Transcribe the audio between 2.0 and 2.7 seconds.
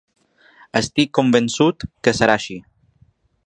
que serà així.